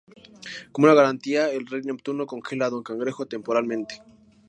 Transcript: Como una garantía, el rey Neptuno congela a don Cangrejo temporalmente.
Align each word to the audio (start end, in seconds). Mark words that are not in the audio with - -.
Como 0.71 0.87
una 0.87 0.95
garantía, 0.95 1.51
el 1.51 1.67
rey 1.67 1.83
Neptuno 1.83 2.25
congela 2.33 2.65
a 2.65 2.69
don 2.71 2.81
Cangrejo 2.81 3.27
temporalmente. 3.27 4.01